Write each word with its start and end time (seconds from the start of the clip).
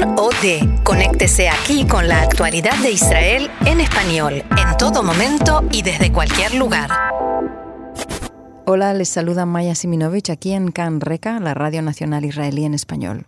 Con 0.00 0.18
o 0.18 0.30
de. 0.42 0.80
Conéctese 0.82 1.48
aquí 1.48 1.86
con 1.86 2.08
la 2.08 2.22
actualidad 2.22 2.76
de 2.82 2.90
Israel 2.90 3.50
en 3.64 3.80
español, 3.80 4.34
en 4.34 4.76
todo 4.76 5.02
momento 5.02 5.62
y 5.70 5.82
desde 5.82 6.12
cualquier 6.12 6.54
lugar. 6.54 6.90
Hola, 8.66 8.94
les 8.94 9.08
saluda 9.08 9.46
Maya 9.46 9.74
Siminovich 9.74 10.30
aquí 10.30 10.52
en 10.52 10.72
Can 10.72 11.00
Reka, 11.00 11.38
la 11.38 11.54
Radio 11.54 11.82
Nacional 11.82 12.24
Israelí 12.24 12.64
en 12.64 12.74
español. 12.74 13.26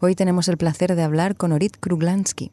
Hoy 0.00 0.14
tenemos 0.14 0.48
el 0.48 0.56
placer 0.56 0.96
de 0.96 1.02
hablar 1.02 1.36
con 1.36 1.52
Orit 1.52 1.76
Kruglansky. 1.78 2.50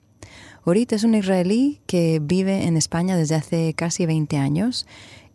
Orit 0.64 0.92
es 0.94 1.04
un 1.04 1.16
israelí 1.16 1.80
que 1.88 2.20
vive 2.22 2.68
en 2.68 2.78
España 2.78 3.16
desde 3.16 3.36
hace 3.36 3.74
casi 3.74 4.06
20 4.06 4.38
años 4.38 4.86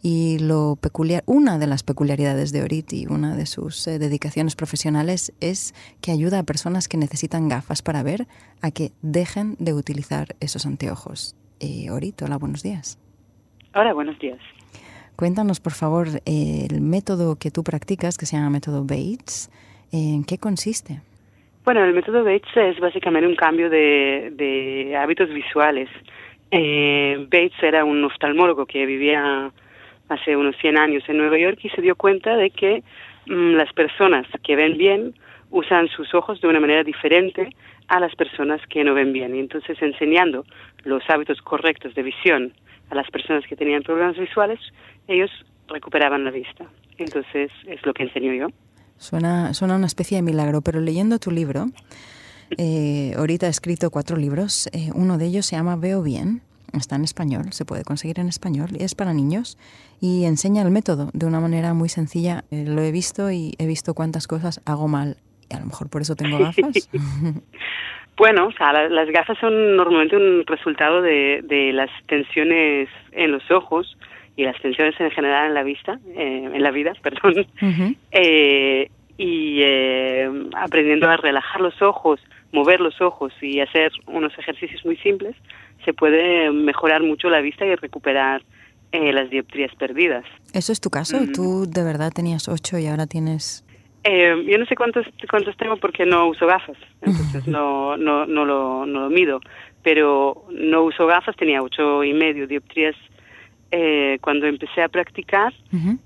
y 0.07 0.39
lo 0.39 0.77
peculiar, 0.77 1.23
una 1.25 1.59
de 1.59 1.67
las 1.67 1.83
peculiaridades 1.83 2.53
de 2.53 2.63
Orit 2.63 2.93
y 2.93 3.07
una 3.07 3.35
de 3.35 3.47
sus 3.47 3.87
eh, 3.87 3.99
dedicaciones 3.99 4.55
profesionales 4.55 5.33
es 5.41 5.73
que 6.03 6.13
ayuda 6.13 6.41
a 6.41 6.43
personas 6.43 6.89
que 6.89 6.99
necesitan 6.99 7.49
gafas 7.49 7.81
para 7.81 8.03
ver 8.03 8.27
a 8.61 8.71
que 8.71 8.91
dejen 9.01 9.57
de 9.59 9.73
utilizar 9.73 10.27
esos 10.41 10.67
anteojos. 10.67 11.35
Eh, 11.59 11.91
Orit, 11.91 12.21
hola, 12.21 12.37
buenos 12.37 12.63
días. 12.63 12.99
Hola, 13.75 13.95
buenos 13.95 14.19
días. 14.19 14.39
Cuéntanos, 15.17 15.59
por 15.61 15.73
favor, 15.73 16.09
el 16.27 16.83
método 16.83 17.37
que 17.37 17.51
tú 17.51 17.65
practicas, 17.65 18.19
que 18.19 18.27
se 18.27 18.37
llama 18.37 18.51
método 18.51 18.83
Bates, 18.83 19.51
¿en 19.91 20.25
qué 20.25 20.37
consiste? 20.37 21.01
Bueno, 21.65 21.83
el 21.83 21.95
método 21.95 22.25
Bates 22.25 22.55
es 22.55 22.79
básicamente 22.79 23.27
un 23.27 23.37
cambio 23.37 23.71
de, 23.71 24.95
hábitos 25.01 25.31
visuales. 25.31 25.89
Eh, 26.51 27.27
Bates 27.33 27.63
era 27.63 27.87
un 27.87 28.05
oftalmólogo 28.05 28.67
que 28.67 28.85
vivía 28.85 29.51
hace 30.09 30.37
unos 30.37 30.57
100 30.57 30.79
años 30.79 31.03
en 31.09 31.19
Nueva 31.19 31.39
York 31.39 31.59
y 31.63 31.71
se 31.71 31.83
dio 31.83 31.97
cuenta 31.97 32.37
de 32.37 32.51
que 32.51 32.83
mm, 33.27 33.55
las 33.55 33.73
personas 33.73 34.27
que 34.43 34.57
ven 34.57 34.77
bien 34.77 35.15
usan 35.51 35.89
sus 35.89 36.15
ojos 36.15 36.41
de 36.41 36.49
una 36.49 36.61
manera 36.61 36.83
diferente 36.83 37.49
a 37.89 38.01
las 38.01 38.15
personas 38.17 38.61
que 38.69 38.83
no 38.85 38.95
ven 38.95 39.13
bien. 39.13 39.35
Y 39.35 39.41
entonces 39.41 39.81
enseñando 39.81 40.45
los 40.85 41.03
hábitos 41.09 41.41
correctos 41.43 41.95
de 41.95 42.03
visión 42.03 42.53
a 42.91 42.95
las 42.95 43.11
personas 43.11 43.45
que 43.47 43.57
tenían 43.57 43.83
problemas 43.83 44.19
visuales, 44.19 44.59
ellos 45.09 45.31
recuperaban 45.69 46.25
la 46.25 46.31
vista. 46.31 46.67
Entonces 46.99 47.51
es 47.67 47.85
lo 47.87 47.95
que 47.95 48.05
enseño 48.05 48.33
yo. 48.35 48.49
Suena, 48.97 49.55
suena 49.55 49.77
una 49.77 49.87
especie 49.87 50.17
de 50.17 50.23
milagro, 50.23 50.61
pero 50.61 50.81
leyendo 50.81 51.19
tu 51.19 51.31
libro, 51.31 51.67
eh, 52.59 53.13
ahorita 53.17 53.47
he 53.47 53.51
escrito 53.51 53.91
cuatro 53.91 54.17
libros, 54.17 54.69
eh, 54.73 54.91
uno 54.95 55.19
de 55.19 55.27
ellos 55.27 55.47
se 55.47 55.57
llama 55.57 55.77
Veo 55.77 56.03
Bien, 56.03 56.43
Está 56.75 56.97
en 56.97 57.05
español, 57.05 57.53
se 57.53 57.65
puede 57.65 57.85
conseguir 57.85 58.19
en 58.19 58.29
español, 58.29 58.71
es 58.79 58.95
para 58.95 59.13
niños 59.13 59.57
y 60.01 60.25
enseña 60.25 60.63
el 60.63 60.71
método 60.71 61.11
de 61.13 61.27
una 61.27 61.41
manera 61.41 61.73
muy 61.75 61.89
sencilla. 61.89 62.45
Eh, 62.51 62.65
lo 62.67 62.83
he 62.83 62.91
visto 62.91 63.31
y 63.31 63.55
he 63.59 63.67
visto 63.67 63.95
cuántas 63.95 64.27
cosas 64.27 64.61
hago 64.67 64.89
mal 64.89 65.17
y 65.51 65.55
a 65.55 65.61
lo 65.61 65.67
mejor 65.67 65.89
por 65.89 66.03
eso 66.03 66.17
tengo 66.17 66.39
gafas. 66.39 66.89
bueno, 68.17 68.49
o 68.49 68.53
sea, 68.53 68.73
las 68.89 69.09
gafas 69.11 69.39
son 69.39 69.77
normalmente 69.77 70.17
un 70.17 70.45
resultado 70.47 71.01
de, 71.01 71.43
de 71.45 71.73
las 71.73 71.91
tensiones 72.07 72.89
en 73.13 73.33
los 73.33 73.49
ojos 73.51 73.97
y 74.37 74.45
las 74.45 74.61
tensiones 74.61 74.99
en 75.01 75.11
general 75.11 75.49
en 75.49 75.55
la 75.55 75.63
vista, 75.63 75.99
eh, 76.17 76.51
en 76.53 76.63
la 76.63 76.71
vida, 76.71 76.93
perdón, 77.03 77.47
eh, 78.11 78.89
y 79.17 79.63
aprendiendo 80.57 81.09
a 81.09 81.17
relajar 81.17 81.61
los 81.61 81.81
ojos, 81.83 82.21
mover 82.53 82.81
los 82.81 83.01
ojos 83.01 83.33
y 83.41 83.61
hacer 83.61 83.93
unos 84.07 84.37
ejercicios 84.39 84.85
muy 84.85 84.97
simples, 84.97 85.37
se 85.85 85.93
puede 85.93 86.51
mejorar 86.51 87.03
mucho 87.03 87.29
la 87.29 87.41
vista 87.41 87.65
y 87.65 87.75
recuperar 87.75 88.43
eh, 88.93 89.13
las 89.13 89.31
dioptrías 89.31 89.75
perdidas. 89.75 90.25
¿Eso 90.53 90.73
es 90.73 90.81
tu 90.81 90.91
caso? 90.91 91.21
Mm. 91.21 91.33
¿Tú 91.33 91.67
de 91.69 91.83
verdad 91.83 92.13
tenías 92.15 92.49
ocho 92.49 92.79
y 92.79 92.87
ahora 92.87 93.07
tienes...? 93.07 93.65
Eh, 94.07 94.45
yo 94.47 94.59
no 94.59 94.67
sé 94.67 94.77
cuántos, 94.77 95.07
cuántos 95.31 95.57
tengo 95.57 95.79
porque 95.79 96.05
no 96.05 96.29
uso 96.29 96.47
gafas, 96.47 96.77
entonces 97.01 97.47
no, 97.49 97.97
no, 97.97 98.27
no, 98.27 98.45
lo, 98.45 98.85
no 98.85 99.01
lo 99.01 99.11
mido, 99.11 99.41
pero 99.83 100.45
no 100.51 100.83
uso 100.83 101.07
gafas, 101.07 101.35
tenía 101.37 101.63
ocho 101.63 102.05
y 102.05 102.13
medio 102.13 102.47
dioptrías 102.47 102.95
eh, 103.71 104.19
cuando 104.21 104.47
empecé 104.47 104.83
a 104.83 104.89
practicar 104.89 105.53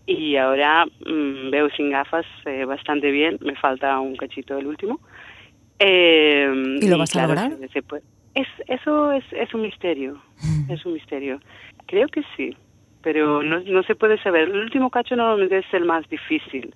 y 0.06 0.36
ahora 0.36 0.86
mm, 0.86 1.50
veo 1.50 1.68
sin 1.76 1.90
gafas 1.90 2.24
eh, 2.46 2.64
bastante 2.64 3.10
bien, 3.10 3.36
me 3.42 3.56
falta 3.56 4.00
un 4.00 4.16
cachito 4.16 4.56
del 4.56 4.68
último. 4.68 5.00
Eh, 5.78 6.78
¿Y 6.80 6.88
lo 6.88 6.96
vas 6.96 7.14
a 7.14 7.26
lograr? 7.26 7.52
Es, 8.38 8.46
eso 8.68 9.10
es, 9.10 9.24
es 9.32 9.52
un 9.52 9.62
misterio, 9.62 10.22
es 10.68 10.86
un 10.86 10.92
misterio. 10.92 11.40
Creo 11.86 12.06
que 12.06 12.22
sí, 12.36 12.56
pero 13.02 13.42
no, 13.42 13.58
no 13.60 13.82
se 13.82 13.96
puede 13.96 14.16
saber. 14.22 14.48
El 14.48 14.60
último 14.60 14.90
cacho 14.90 15.16
normalmente 15.16 15.58
es 15.58 15.66
el 15.72 15.84
más 15.84 16.08
difícil. 16.08 16.72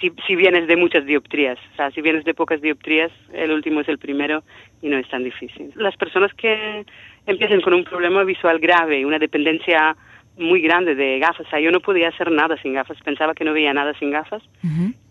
si, 0.00 0.12
si 0.26 0.34
vienes 0.34 0.66
de 0.66 0.76
muchas 0.76 1.06
dioptrías, 1.06 1.58
o 1.72 1.76
sea, 1.76 1.92
si 1.92 2.00
vienes 2.00 2.24
de 2.24 2.34
pocas 2.34 2.60
dioptrías, 2.60 3.12
el 3.32 3.52
último 3.52 3.82
es 3.82 3.88
el 3.88 3.98
primero 3.98 4.42
y 4.82 4.88
no 4.88 4.98
es 4.98 5.08
tan 5.08 5.22
difícil. 5.22 5.70
Las 5.76 5.96
personas 5.96 6.34
que 6.34 6.84
empiezan 7.24 7.60
con 7.60 7.74
un 7.74 7.84
problema 7.84 8.24
visual 8.24 8.58
grave, 8.58 9.06
una 9.06 9.20
dependencia 9.20 9.96
muy 10.36 10.60
grande 10.60 10.94
de 10.94 11.18
gafas. 11.18 11.46
O 11.46 11.50
sea, 11.50 11.60
yo 11.60 11.70
no 11.70 11.80
podía 11.80 12.08
hacer 12.08 12.30
nada 12.30 12.56
sin 12.60 12.74
gafas. 12.74 12.98
Pensaba 13.04 13.34
que 13.34 13.44
no 13.44 13.52
veía 13.52 13.72
nada 13.72 13.94
sin 13.98 14.10
gafas. 14.10 14.42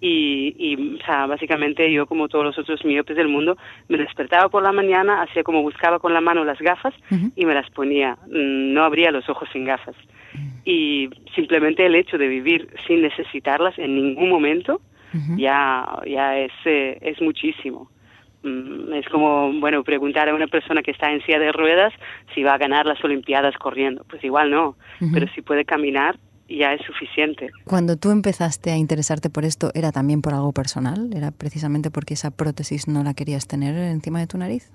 y, 0.02 0.56
y, 0.58 0.96
o 0.96 1.06
sea, 1.06 1.26
básicamente 1.28 1.92
yo, 1.92 2.06
como 2.06 2.28
todos 2.28 2.46
los 2.46 2.58
otros 2.58 2.84
miopes 2.84 3.16
del 3.16 3.28
mundo, 3.28 3.58
me 3.88 3.98
despertaba 3.98 4.50
por 4.50 4.64
la 4.64 4.72
mañana, 4.72 5.22
hacía 5.22 5.44
como 5.44 5.62
buscaba 5.62 6.00
con 6.00 6.14
la 6.14 6.22
mano 6.22 6.44
las 6.44 6.60
gafas 6.60 6.94
y 7.36 7.46
me 7.46 7.54
las 7.54 7.70
ponía. 7.70 8.18
Mm, 8.28 8.74
no 8.74 8.84
abría 8.84 9.12
los 9.12 9.28
ojos 9.30 9.50
sin 9.52 9.66
gafas. 9.66 9.96
Y 10.66 11.10
simplemente 11.36 11.86
el 11.86 11.96
hecho 11.96 12.18
de 12.18 12.28
vivir 12.28 12.70
sin 12.88 13.02
necesitarlas 13.02 13.78
en 13.78 13.96
ningún 13.96 14.30
momento 14.30 14.82
ya, 15.38 15.86
ya 16.08 16.38
es, 16.40 16.52
eh, 16.66 16.98
es 17.02 17.22
muchísimo. 17.22 17.90
Mm, 18.44 18.94
es 18.94 19.08
como, 19.10 19.52
bueno, 19.60 19.84
preguntar 19.84 20.30
a 20.30 20.36
una 20.36 20.48
persona 20.48 20.84
que 20.84 20.92
está 20.92 21.12
en 21.12 21.22
silla 21.24 21.40
de 21.40 21.52
ruedas 21.52 21.94
si 22.36 22.44
va 22.44 22.54
a 22.54 22.58
ganar 22.58 22.86
las 22.86 23.04
Olimpiadas 23.04 23.56
corriendo. 23.58 24.06
Pues 24.10 24.24
igual 24.24 24.52
no, 24.52 24.76
pero 25.14 25.28
si 25.34 25.42
puede 25.42 25.66
caminar 25.66 26.18
ya 26.50 26.74
es 26.74 26.82
suficiente. 26.86 27.50
Cuando 27.66 27.98
tú 27.98 28.12
empezaste 28.12 28.72
a 28.72 28.78
interesarte 28.78 29.30
por 29.30 29.46
esto, 29.46 29.72
¿era 29.74 29.92
también 29.92 30.22
por 30.22 30.34
algo 30.34 30.52
personal? 30.52 31.10
¿Era 31.16 31.32
precisamente 31.32 31.90
porque 31.90 32.14
esa 32.14 32.32
prótesis 32.32 32.88
no 32.88 33.04
la 33.04 33.14
querías 33.14 33.48
tener 33.48 33.76
encima 33.76 34.20
de 34.20 34.28
tu 34.28 34.38
nariz? 34.38 34.72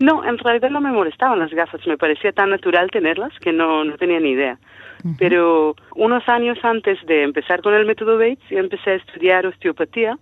No, 0.00 0.24
en 0.24 0.36
realidad 0.38 0.70
no 0.70 0.80
me 0.80 0.90
molestaban 0.90 1.38
las 1.38 1.52
gafas, 1.52 1.86
me 1.86 1.96
parecía 1.96 2.32
tan 2.32 2.50
natural 2.50 2.90
tenerlas 2.90 3.32
que 3.38 3.52
no, 3.52 3.84
no 3.84 3.96
tenía 3.96 4.18
ni 4.18 4.30
idea. 4.30 4.58
Pero 5.18 5.74
unos 5.96 6.28
años 6.28 6.58
antes 6.62 6.98
de 7.06 7.24
empezar 7.24 7.60
con 7.60 7.74
el 7.74 7.86
método 7.86 8.18
Bates, 8.18 8.38
yo 8.50 8.58
empecé 8.58 8.90
a 8.90 8.94
estudiar 8.94 9.46
osteopatía 9.46 10.16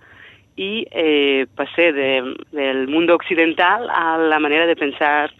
y 0.56 0.86
eh, 0.90 1.46
pasé 1.54 1.92
del 1.92 2.88
mundo 2.88 3.14
occidental 3.14 3.88
a 3.90 4.18
la 4.18 4.38
manera 4.38 4.66
de 4.66 4.76
pensar 4.76 5.32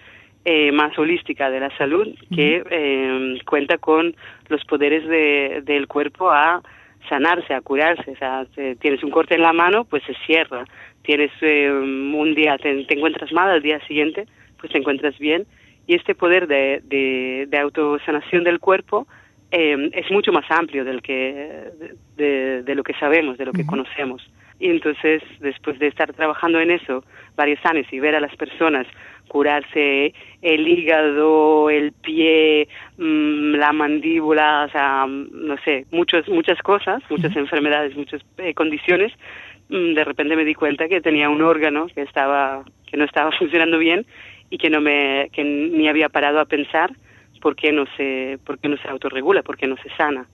eh, 0.44 0.72
más 0.72 0.98
holística 0.98 1.50
de 1.50 1.60
la 1.60 1.76
salud, 1.76 2.08
que 2.34 2.62
eh, 2.70 3.38
cuenta 3.44 3.78
con 3.78 4.14
los 4.48 4.64
poderes 4.64 5.06
de, 5.06 5.62
del 5.64 5.86
cuerpo 5.86 6.30
a 6.30 6.62
sanarse, 7.08 7.52
a 7.52 7.60
curarse. 7.60 8.12
O 8.12 8.16
sea, 8.16 8.46
tienes 8.80 9.02
un 9.02 9.10
corte 9.10 9.34
en 9.34 9.42
la 9.42 9.52
mano, 9.52 9.84
pues 9.84 10.02
se 10.04 10.14
cierra. 10.26 10.64
Tienes 11.02 11.32
un 11.42 12.34
día, 12.34 12.56
te, 12.58 12.86
encuentras 12.88 13.32
mal, 13.32 13.50
al 13.50 13.62
día 13.62 13.80
siguiente, 13.86 14.26
pues 14.58 14.72
te 14.72 14.78
encuentras 14.78 15.18
bien. 15.18 15.46
Y 15.86 15.94
este 15.94 16.14
poder 16.14 16.46
de, 16.46 16.82
de, 16.84 17.46
de 17.48 17.58
autosanación 17.58 18.44
del 18.44 18.60
cuerpo 18.60 19.06
es 19.50 20.10
mucho 20.10 20.32
más 20.32 20.48
amplio 20.50 20.84
del 20.84 21.02
que, 21.02 21.70
de, 22.16 22.74
lo 22.74 22.82
que 22.82 22.94
sabemos, 22.94 23.36
de 23.38 23.46
lo 23.46 23.52
que 23.52 23.66
conocemos. 23.66 24.22
Y 24.60 24.68
entonces, 24.68 25.22
después 25.40 25.78
de 25.78 25.86
estar 25.86 26.12
trabajando 26.12 26.60
en 26.60 26.70
eso 26.70 27.02
varios 27.34 27.58
años 27.64 27.86
y 27.90 27.98
ver 27.98 28.14
a 28.14 28.20
las 28.20 28.36
personas 28.36 28.86
curarse 29.26 30.12
el 30.42 30.68
hígado, 30.68 31.70
el 31.70 31.92
pie, 31.92 32.68
mm, 32.98 33.54
la 33.54 33.72
mandíbula, 33.72 34.64
o 34.68 34.70
sea, 34.70 35.06
no 35.06 35.56
sé, 35.64 35.86
muchas 35.92 36.28
muchas 36.28 36.60
cosas, 36.62 37.00
muchas 37.08 37.34
enfermedades, 37.36 37.96
muchas 37.96 38.22
eh, 38.38 38.54
condiciones, 38.54 39.12
mm, 39.68 39.94
de 39.94 40.04
repente 40.04 40.36
me 40.36 40.44
di 40.44 40.54
cuenta 40.54 40.88
que 40.88 41.00
tenía 41.00 41.30
un 41.30 41.42
órgano 41.42 41.86
que 41.86 42.02
estaba 42.02 42.64
que 42.88 42.96
no 42.96 43.04
estaba 43.04 43.30
funcionando 43.38 43.78
bien 43.78 44.04
y 44.50 44.58
que 44.58 44.68
no 44.68 44.80
me 44.80 45.30
que 45.32 45.44
ni 45.44 45.88
había 45.88 46.08
parado 46.08 46.40
a 46.40 46.44
pensar 46.44 46.90
por 47.40 47.54
qué 47.54 47.70
no 47.72 47.86
se 47.96 48.38
por 48.44 48.58
qué 48.58 48.68
no 48.68 48.76
se 48.78 48.88
autorregula, 48.88 49.42
por 49.42 49.56
qué 49.56 49.66
no 49.66 49.76
se 49.76 49.88
sana. 49.96 50.26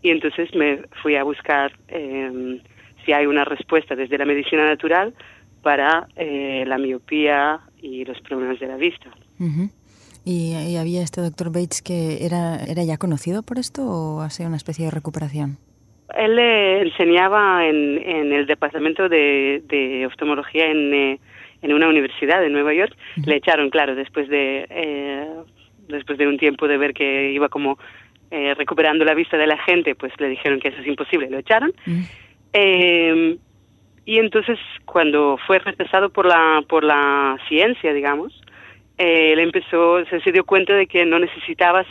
Y 0.00 0.10
entonces 0.10 0.52
me 0.54 0.78
fui 1.02 1.16
a 1.16 1.22
buscar 1.22 1.70
eh, 1.88 2.58
si 3.04 3.12
hay 3.12 3.26
una 3.26 3.44
respuesta 3.44 3.94
desde 3.94 4.18
la 4.18 4.24
medicina 4.24 4.64
natural 4.64 5.14
para 5.62 6.08
eh, 6.16 6.64
la 6.66 6.76
miopía 6.76 7.60
y 7.80 8.04
los 8.04 8.20
problemas 8.20 8.58
de 8.60 8.66
la 8.66 8.76
vista. 8.76 9.08
¿Y, 10.24 10.76
había 10.76 11.02
este 11.02 11.20
doctor 11.20 11.48
Bates 11.48 11.82
que 11.82 12.24
era, 12.24 12.62
era 12.64 12.84
ya 12.84 12.96
conocido 12.96 13.42
por 13.42 13.58
esto 13.58 13.82
o 13.82 14.20
ha 14.20 14.30
sido 14.30 14.48
una 14.48 14.56
especie 14.56 14.84
de 14.84 14.90
recuperación? 14.90 15.56
Él 16.16 16.36
le 16.36 16.82
enseñaba 16.82 17.66
en, 17.66 17.98
en 17.98 18.32
el 18.32 18.46
departamento 18.46 19.08
de, 19.08 19.62
de 19.66 20.06
oftalmología 20.06 20.66
en, 20.66 20.94
eh, 20.94 21.20
en, 21.62 21.72
una 21.72 21.88
universidad 21.88 22.40
de 22.40 22.50
Nueva 22.50 22.74
York. 22.74 22.94
Le 23.24 23.36
echaron, 23.36 23.70
claro, 23.70 23.94
después 23.94 24.28
de, 24.28 24.66
eh, 24.68 25.26
después 25.88 26.18
de 26.18 26.26
un 26.26 26.36
tiempo 26.38 26.68
de 26.68 26.76
ver 26.76 26.92
que 26.92 27.32
iba 27.32 27.48
como 27.48 27.78
recuperando 28.56 29.04
la 29.04 29.12
vista 29.12 29.36
de 29.36 29.46
la 29.46 29.58
gente, 29.58 29.94
pues 29.94 30.10
le 30.18 30.30
dijeron 30.30 30.58
que 30.58 30.68
eso 30.68 30.80
es 30.80 30.86
imposible, 30.86 31.28
lo 31.28 31.36
echaron. 31.36 31.70
Eh, 32.52 33.38
Y 34.04 34.18
entonces, 34.18 34.58
cuando 34.84 35.38
fue 35.46 35.58
rechazado 35.60 36.10
por 36.10 36.26
la, 36.26 36.62
por 36.68 36.82
la 36.82 37.38
ciencia, 37.48 37.92
digamos, 37.92 38.32
eh, 38.98 39.32
él 39.32 39.38
empezó, 39.38 40.04
se, 40.06 40.32
dio 40.32 40.44
cuenta 40.44 40.74
de 40.74 40.86
que 40.86 41.06
no 41.06 41.18
necesitabas 41.18 41.86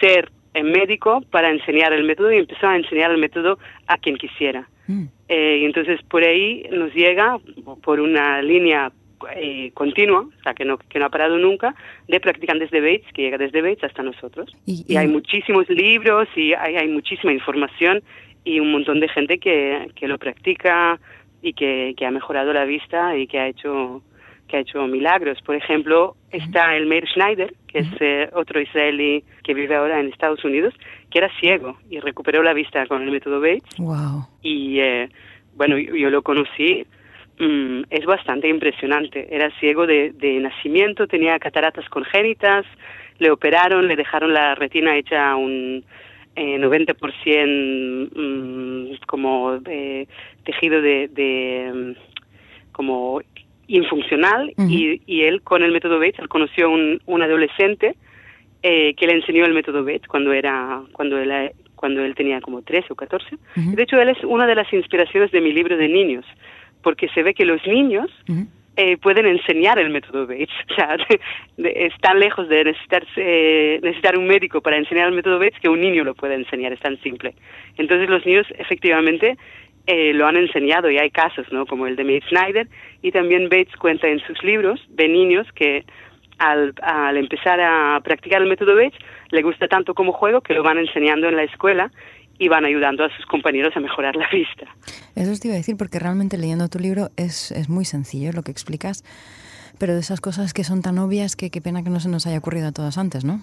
ser 0.00 0.30
médico 0.54 1.22
para 1.30 1.50
enseñar 1.50 1.92
el 1.92 2.02
método 2.02 2.32
y 2.32 2.38
empezó 2.38 2.66
a 2.66 2.76
enseñar 2.76 3.12
el 3.12 3.18
método 3.18 3.58
a 3.86 3.98
quien 3.98 4.16
quisiera. 4.16 4.68
Mm. 4.88 5.04
Eh, 5.28 5.58
y 5.62 5.64
entonces 5.64 6.00
por 6.02 6.24
ahí 6.24 6.66
nos 6.72 6.92
llega, 6.92 7.38
por 7.82 8.00
una 8.00 8.42
línea 8.42 8.90
eh, 9.36 9.70
continua, 9.74 10.20
o 10.20 10.42
sea, 10.42 10.54
que 10.54 10.64
no, 10.64 10.78
que 10.78 10.98
no 10.98 11.06
ha 11.06 11.10
parado 11.10 11.38
nunca, 11.38 11.76
de 12.08 12.18
practicantes 12.18 12.70
de 12.70 12.80
Bates, 12.80 13.12
que 13.12 13.22
llega 13.22 13.38
desde 13.38 13.62
Bates 13.62 13.84
hasta 13.84 14.02
nosotros. 14.02 14.50
Y, 14.66 14.96
hay 14.96 15.06
muchísimos 15.06 15.68
libros 15.68 16.28
y 16.34 16.54
hay, 16.54 16.76
hay, 16.76 16.88
muchísima 16.88 17.32
información 17.32 18.02
y 18.48 18.60
un 18.60 18.72
montón 18.72 18.98
de 19.00 19.08
gente 19.08 19.38
que, 19.38 19.90
que 19.94 20.08
lo 20.08 20.16
practica 20.18 20.98
y 21.42 21.52
que, 21.52 21.94
que 21.96 22.06
ha 22.06 22.10
mejorado 22.10 22.52
la 22.52 22.64
vista 22.64 23.14
y 23.16 23.26
que 23.26 23.38
ha 23.38 23.48
hecho 23.48 24.02
que 24.48 24.56
ha 24.56 24.60
hecho 24.60 24.86
milagros. 24.86 25.42
Por 25.42 25.56
ejemplo, 25.56 26.16
está 26.30 26.74
el 26.74 26.86
Meir 26.86 27.06
Schneider, 27.06 27.52
que 27.66 27.80
es 27.80 27.88
eh, 28.00 28.30
otro 28.32 28.58
israelí 28.58 29.22
que 29.44 29.52
vive 29.52 29.76
ahora 29.76 30.00
en 30.00 30.08
Estados 30.08 30.42
Unidos, 30.42 30.72
que 31.10 31.18
era 31.18 31.28
ciego 31.38 31.76
y 31.90 32.00
recuperó 32.00 32.42
la 32.42 32.54
vista 32.54 32.86
con 32.86 33.02
el 33.02 33.10
método 33.10 33.42
Bates. 33.42 33.76
Wow. 33.76 34.26
Y 34.40 34.80
eh, 34.80 35.10
bueno, 35.54 35.76
yo, 35.76 36.08
lo 36.08 36.22
conocí, 36.22 36.86
mm, 37.38 37.82
es 37.90 38.06
bastante 38.06 38.48
impresionante. 38.48 39.28
Era 39.30 39.50
ciego 39.60 39.86
de, 39.86 40.12
de 40.12 40.40
nacimiento, 40.40 41.06
tenía 41.06 41.38
cataratas 41.38 41.86
congénitas, 41.90 42.64
le 43.18 43.30
operaron, 43.30 43.86
le 43.86 43.96
dejaron 43.96 44.32
la 44.32 44.54
retina 44.54 44.96
hecha 44.96 45.36
un 45.36 45.84
eh, 46.38 46.58
90% 46.58 48.10
mm, 48.14 49.06
como 49.06 49.58
eh, 49.66 50.06
tejido 50.44 50.80
de, 50.80 51.08
de 51.08 51.72
mm, 51.74 51.92
como 52.72 53.20
infuncional. 53.66 54.52
Y, 54.56 55.02
y, 55.06 55.22
él 55.22 55.42
con 55.42 55.62
el 55.62 55.72
método 55.72 55.98
Bates, 55.98 56.20
él 56.20 56.28
conoció 56.28 56.70
un, 56.70 57.00
un 57.06 57.22
adolescente 57.22 57.96
eh, 58.62 58.94
que 58.94 59.06
le 59.06 59.14
enseñó 59.14 59.44
el 59.44 59.54
método 59.54 59.84
Bates 59.84 60.06
cuando 60.06 60.32
era 60.32 60.82
cuando 60.92 61.18
él 61.18 61.52
cuando 61.74 62.02
él 62.02 62.14
tenía 62.14 62.40
como 62.40 62.62
13 62.62 62.92
o 62.92 62.96
14. 62.96 63.36
De 63.54 63.82
hecho, 63.82 64.00
él 64.00 64.08
es 64.08 64.22
una 64.24 64.46
de 64.46 64.56
las 64.56 64.72
inspiraciones 64.72 65.30
de 65.30 65.40
mi 65.40 65.52
libro 65.52 65.76
de 65.76 65.88
niños, 65.88 66.24
porque 66.82 67.08
se 67.10 67.22
ve 67.22 67.34
que 67.34 67.44
los 67.44 67.64
niños 67.66 68.10
eh, 68.80 68.96
pueden 68.96 69.26
enseñar 69.26 69.80
el 69.80 69.90
método 69.90 70.24
Bates. 70.24 70.48
O 70.70 70.74
sea, 70.76 70.96
es 71.56 71.92
tan 72.00 72.20
lejos 72.20 72.48
de 72.48 72.62
necesitarse, 72.62 73.80
necesitar 73.82 74.16
un 74.16 74.28
médico 74.28 74.60
para 74.60 74.76
enseñar 74.76 75.08
el 75.08 75.14
método 75.14 75.40
Bates 75.40 75.58
que 75.60 75.68
un 75.68 75.80
niño 75.80 76.04
lo 76.04 76.14
puede 76.14 76.34
enseñar, 76.36 76.72
es 76.72 76.78
tan 76.78 76.96
simple. 77.00 77.34
Entonces 77.76 78.08
los 78.08 78.24
niños 78.24 78.46
efectivamente 78.56 79.36
eh, 79.88 80.12
lo 80.14 80.28
han 80.28 80.36
enseñado 80.36 80.88
y 80.92 80.98
hay 80.98 81.10
casos, 81.10 81.50
¿no? 81.50 81.66
Como 81.66 81.88
el 81.88 81.96
de 81.96 82.04
Mate 82.04 82.28
Snyder 82.28 82.68
y 83.02 83.10
también 83.10 83.48
Bates 83.48 83.74
cuenta 83.76 84.06
en 84.06 84.20
sus 84.20 84.40
libros 84.44 84.80
de 84.90 85.08
niños 85.08 85.50
que 85.56 85.84
al, 86.38 86.72
al 86.80 87.16
empezar 87.16 87.60
a 87.60 88.00
practicar 88.04 88.42
el 88.42 88.48
método 88.48 88.76
Bates 88.76 88.98
le 89.30 89.42
gusta 89.42 89.66
tanto 89.66 89.92
como 89.94 90.12
juego 90.12 90.40
que 90.40 90.54
lo 90.54 90.62
van 90.62 90.78
enseñando 90.78 91.28
en 91.28 91.34
la 91.34 91.42
escuela 91.42 91.90
y 92.38 92.48
van 92.48 92.64
ayudando 92.64 93.04
a 93.04 93.10
sus 93.16 93.26
compañeros 93.26 93.76
a 93.76 93.80
mejorar 93.80 94.16
la 94.16 94.28
vista. 94.30 94.66
Eso 95.14 95.32
te 95.40 95.48
iba 95.48 95.54
a 95.54 95.58
decir 95.58 95.76
porque 95.76 95.98
realmente 95.98 96.38
leyendo 96.38 96.68
tu 96.68 96.78
libro 96.78 97.08
es, 97.16 97.50
es 97.52 97.68
muy 97.68 97.84
sencillo 97.84 98.32
lo 98.32 98.42
que 98.42 98.50
explicas, 98.50 99.04
pero 99.78 99.94
de 99.94 100.00
esas 100.00 100.20
cosas 100.20 100.54
que 100.54 100.64
son 100.64 100.82
tan 100.82 100.98
obvias 100.98 101.36
que 101.36 101.50
qué 101.50 101.60
pena 101.60 101.82
que 101.82 101.90
no 101.90 102.00
se 102.00 102.08
nos 102.08 102.26
haya 102.26 102.38
ocurrido 102.38 102.68
a 102.68 102.72
todos 102.72 102.98
antes, 102.98 103.24
¿no? 103.24 103.42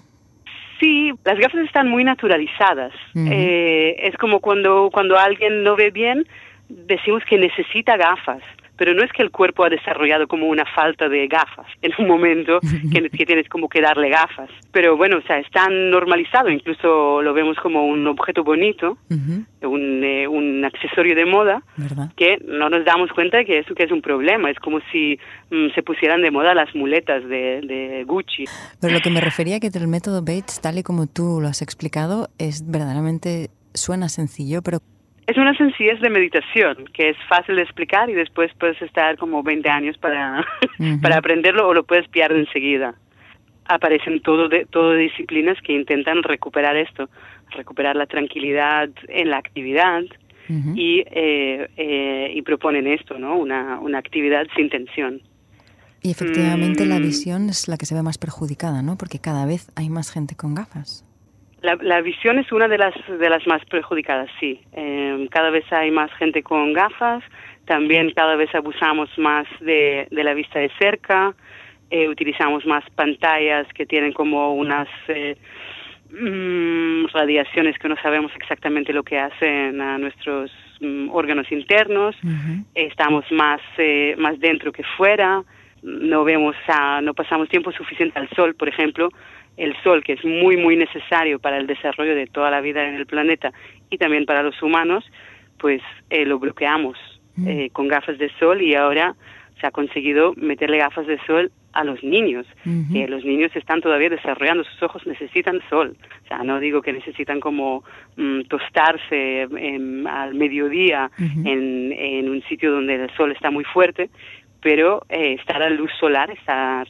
Sí, 0.80 1.10
las 1.24 1.38
gafas 1.38 1.64
están 1.64 1.88
muy 1.88 2.04
naturalizadas. 2.04 2.92
eh, 3.14 3.96
es 4.02 4.16
como 4.18 4.40
cuando, 4.40 4.90
cuando 4.92 5.16
alguien 5.16 5.62
no 5.62 5.74
ve 5.74 5.90
bien, 5.90 6.26
decimos 6.68 7.22
que 7.28 7.38
necesita 7.38 7.96
gafas 7.96 8.42
pero 8.76 8.94
no 8.94 9.02
es 9.02 9.12
que 9.12 9.22
el 9.22 9.30
cuerpo 9.30 9.64
ha 9.64 9.68
desarrollado 9.68 10.26
como 10.26 10.46
una 10.46 10.64
falta 10.74 11.08
de 11.08 11.26
gafas 11.28 11.66
en 11.82 11.92
un 11.98 12.08
momento 12.08 12.60
que, 12.92 13.08
tienes 13.26 13.48
como 13.48 13.68
que 13.68 13.80
darle 13.80 14.08
gafas. 14.08 14.50
Pero 14.72 14.96
bueno, 14.96 15.18
o 15.18 15.22
sea, 15.22 15.38
es 15.38 15.50
tan 15.50 15.90
normalizado, 15.90 16.50
incluso 16.50 17.22
lo 17.22 17.32
vemos 17.34 17.56
como 17.58 17.86
un 17.86 18.06
objeto 18.06 18.44
bonito, 18.44 18.98
un, 19.62 20.04
eh, 20.04 20.28
un, 20.28 20.64
accesorio 20.64 21.14
de 21.14 21.24
moda, 21.24 21.62
que 22.16 22.38
no 22.44 22.68
nos 22.68 22.84
damos 22.84 23.10
cuenta 23.12 23.38
de 23.38 23.44
que 23.44 23.58
eso 23.58 23.74
que 23.74 23.84
es 23.84 23.92
un 23.92 24.02
problema. 24.02 24.50
Es 24.50 24.58
como 24.58 24.80
si 24.92 25.18
mm, 25.50 25.74
se 25.74 25.82
pusieran 25.82 26.22
de 26.22 26.30
moda 26.30 26.54
las 26.54 26.74
muletas 26.74 27.22
de, 27.24 27.60
de 27.62 28.04
Gucci. 28.04 28.44
Pero 28.80 28.92
lo 28.92 29.00
que 29.00 29.10
me 29.10 29.20
refería 29.20 29.60
que 29.60 29.70
el 29.76 29.88
método 29.88 30.22
Bates, 30.22 30.60
tal 30.60 30.78
y 30.78 30.82
como 30.82 31.06
tú 31.06 31.40
lo 31.40 31.48
has 31.48 31.62
explicado, 31.62 32.28
es 32.38 32.68
verdaderamente 32.68 33.50
suena 33.74 34.08
sencillo, 34.08 34.62
pero 34.62 34.80
es 35.26 35.36
una 35.36 35.56
sencillez 35.56 36.00
de 36.00 36.10
meditación 36.10 36.84
que 36.92 37.10
es 37.10 37.16
fácil 37.28 37.56
de 37.56 37.62
explicar 37.62 38.08
y 38.08 38.14
después 38.14 38.52
puedes 38.58 38.80
estar 38.80 39.16
como 39.16 39.42
20 39.42 39.68
años 39.68 39.98
para, 39.98 40.46
para 41.02 41.18
aprenderlo 41.18 41.68
o 41.68 41.74
lo 41.74 41.84
puedes 41.84 42.08
pillar 42.08 42.32
enseguida. 42.32 42.94
Aparecen 43.64 44.20
todo 44.20 44.48
de, 44.48 44.66
todo 44.66 44.94
disciplinas 44.94 45.58
que 45.62 45.72
intentan 45.72 46.22
recuperar 46.22 46.76
esto, 46.76 47.08
recuperar 47.50 47.96
la 47.96 48.06
tranquilidad 48.06 48.88
en 49.08 49.30
la 49.30 49.38
actividad 49.38 50.02
y, 50.48 51.00
eh, 51.00 51.68
eh, 51.76 52.30
y 52.32 52.42
proponen 52.42 52.86
esto, 52.86 53.18
¿no? 53.18 53.36
Una, 53.36 53.80
una 53.80 53.98
actividad 53.98 54.46
sin 54.54 54.70
tensión. 54.70 55.20
Y 56.02 56.12
efectivamente 56.12 56.86
la 56.86 57.00
mm. 57.00 57.02
visión 57.02 57.48
es 57.48 57.66
la 57.66 57.76
que 57.76 57.86
se 57.86 57.96
ve 57.96 58.02
más 58.04 58.16
perjudicada, 58.16 58.80
¿no? 58.80 58.96
Porque 58.96 59.18
cada 59.18 59.44
vez 59.44 59.72
hay 59.74 59.90
más 59.90 60.12
gente 60.12 60.36
con 60.36 60.54
gafas. 60.54 61.05
La, 61.74 62.00
visión 62.00 62.38
es 62.38 62.52
una 62.52 62.68
de 62.68 62.78
las, 62.78 62.94
de 63.08 63.28
las 63.28 63.44
más 63.46 63.64
perjudicadas, 63.64 64.30
sí. 64.38 64.60
Em, 64.72 65.26
cada 65.26 65.50
vez 65.50 65.64
hay 65.72 65.90
más 65.90 66.12
gente 66.14 66.42
con 66.42 66.72
gafas, 66.72 67.24
también 67.64 68.12
cada 68.14 68.36
vez 68.36 68.54
abusamos 68.54 69.10
más 69.18 69.46
de, 69.60 70.06
de 70.10 70.24
la 70.24 70.34
vista 70.34 70.60
de 70.60 70.70
cerca, 70.78 71.34
eh, 71.90 72.08
utilizamos 72.08 72.66
más 72.66 72.82
pantallas 72.96 73.66
que 73.72 73.86
tienen 73.86 74.12
como 74.12 74.54
unas 74.54 74.88
eh, 75.06 75.36
mm, 76.10 77.06
radiaciones 77.12 77.78
que 77.78 77.88
no 77.88 77.96
sabemos 78.02 78.32
exactamente 78.34 78.92
lo 78.92 79.04
que 79.04 79.20
hacen 79.20 79.80
a 79.80 79.96
nuestros 79.96 80.50
mm, 80.80 81.10
órganos 81.10 81.50
internos, 81.52 82.16
estamos 82.74 83.24
más, 83.30 83.60
eh, 83.78 84.16
más 84.18 84.38
dentro 84.40 84.72
que 84.72 84.82
fuera, 84.96 85.42
no 85.82 86.24
vemos, 86.24 86.56
no 87.02 87.14
pasamos 87.14 87.48
tiempo 87.48 87.70
suficiente 87.70 88.18
al 88.18 88.28
sol, 88.30 88.56
por 88.56 88.68
ejemplo, 88.68 89.10
el 89.56 89.74
sol, 89.82 90.02
que 90.04 90.14
es 90.14 90.24
muy, 90.24 90.56
muy 90.56 90.76
necesario 90.76 91.38
para 91.38 91.58
el 91.58 91.66
desarrollo 91.66 92.14
de 92.14 92.26
toda 92.26 92.50
la 92.50 92.60
vida 92.60 92.86
en 92.86 92.94
el 92.94 93.06
planeta 93.06 93.52
y 93.90 93.98
también 93.98 94.26
para 94.26 94.42
los 94.42 94.60
humanos, 94.62 95.04
pues 95.58 95.80
eh, 96.10 96.26
lo 96.26 96.38
bloqueamos 96.38 96.98
mm. 97.36 97.48
eh, 97.48 97.70
con 97.72 97.88
gafas 97.88 98.18
de 98.18 98.30
sol 98.38 98.60
y 98.60 98.74
ahora 98.74 99.14
se 99.60 99.66
ha 99.66 99.70
conseguido 99.70 100.34
meterle 100.36 100.78
gafas 100.78 101.06
de 101.06 101.18
sol 101.26 101.50
a 101.72 101.84
los 101.84 102.02
niños. 102.02 102.46
que 102.92 103.06
los 103.06 103.24
niños 103.24 103.54
están 103.54 103.80
todavía 103.82 104.08
desarrollando, 104.08 104.64
sus 104.64 104.82
ojos 104.82 105.06
necesitan 105.06 105.60
sol. 105.68 105.96
O 106.24 106.28
sea, 106.28 106.38
no 106.38 106.58
digo 106.58 106.80
que 106.80 106.92
necesitan 106.92 107.38
como 107.38 107.84
mm, 108.16 108.42
tostarse 108.42 109.42
al 109.42 110.34
mediodía 110.34 111.10
en, 111.18 111.92
en, 111.92 112.30
un 112.30 112.42
sitio 112.44 112.72
donde 112.72 112.94
el 112.94 113.10
sol 113.16 113.30
está 113.30 113.50
muy 113.50 113.64
fuerte, 113.64 114.08
pero 114.62 115.02
eh, 115.10 115.36
estar 115.38 115.62
a 115.62 115.68
luz 115.68 115.90
solar, 116.00 116.30
estar 116.30 116.88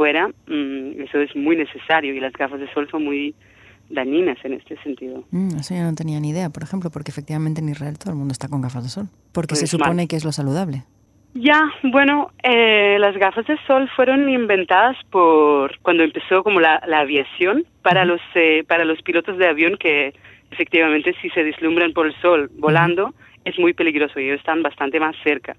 fuera, 0.00 0.28
mm, 0.28 1.02
eso 1.02 1.20
es 1.20 1.36
muy 1.36 1.56
necesario 1.56 2.14
y 2.14 2.20
las 2.20 2.32
gafas 2.32 2.58
de 2.58 2.72
sol 2.72 2.88
son 2.90 3.04
muy 3.04 3.34
dañinas 3.90 4.38
en 4.44 4.54
este 4.54 4.78
sentido. 4.82 5.24
Mm, 5.30 5.58
eso 5.58 5.74
yo 5.74 5.82
no 5.82 5.94
tenía 5.94 6.18
ni 6.20 6.30
idea, 6.30 6.48
por 6.48 6.62
ejemplo, 6.62 6.88
porque 6.88 7.10
efectivamente 7.10 7.60
en 7.60 7.68
Israel 7.68 7.98
todo 7.98 8.12
el 8.12 8.16
mundo 8.16 8.32
está 8.32 8.48
con 8.48 8.62
gafas 8.62 8.82
de 8.84 8.88
sol, 8.88 9.08
porque 9.34 9.56
se 9.56 9.64
pues 9.64 9.72
supone 9.72 10.08
que 10.08 10.16
es 10.16 10.24
lo 10.24 10.32
saludable. 10.32 10.84
Ya, 11.34 11.60
bueno, 11.82 12.30
eh, 12.42 12.96
las 12.98 13.14
gafas 13.18 13.46
de 13.46 13.58
sol 13.66 13.90
fueron 13.94 14.26
inventadas 14.30 14.96
por 15.10 15.78
cuando 15.80 16.02
empezó 16.02 16.42
como 16.42 16.60
la, 16.60 16.76
aviación 16.76 17.66
para 17.82 18.06
los 18.06 18.22
eh, 18.34 18.64
para 18.66 18.86
los 18.86 19.02
pilotos 19.02 19.36
de 19.36 19.48
avión 19.48 19.76
que 19.76 20.14
efectivamente 20.50 21.14
si 21.20 21.28
se 21.28 21.44
deslumbran 21.44 21.92
por 21.92 22.06
el 22.06 22.14
sol 22.22 22.50
volando 22.56 23.12
es 23.50 23.58
muy 23.58 23.72
peligroso 23.72 24.18
y 24.18 24.24
ellos 24.24 24.40
están 24.40 24.62
bastante 24.62 24.98
más 24.98 25.14
cerca. 25.22 25.56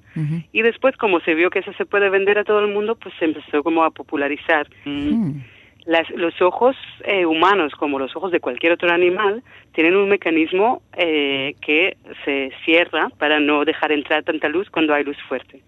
Y 0.51 0.61
después, 0.61 0.97
como 0.97 1.19
se 1.21 1.35
vio 1.35 1.49
que 1.49 1.59
eso 1.59 1.73
se 1.73 1.85
puede 1.85 2.09
vender 2.09 2.37
a 2.39 2.43
todo 2.43 2.59
el 2.59 2.73
mundo, 2.73 2.95
pues 2.95 3.13
se 3.19 3.25
empezó 3.25 3.63
como 3.63 3.83
a 3.83 3.91
popularizar. 3.91 4.67
Mm. 4.85 5.39
Las, 5.85 6.07
los 6.11 6.39
ojos 6.43 6.75
eh, 7.05 7.25
humanos, 7.25 7.73
como 7.73 7.97
los 7.97 8.15
ojos 8.15 8.31
de 8.31 8.39
cualquier 8.39 8.73
otro 8.73 8.91
animal, 8.91 9.41
tienen 9.73 9.95
un 9.95 10.09
mecanismo 10.09 10.83
eh, 10.95 11.55
que 11.59 11.97
se 12.23 12.51
cierra 12.65 13.09
para 13.17 13.39
no 13.39 13.65
dejar 13.65 13.91
entrar 13.91 14.23
tanta 14.23 14.47
luz 14.47 14.69
cuando 14.69 14.93
hay 14.93 15.03
luz 15.03 15.17
fuerte. 15.27 15.61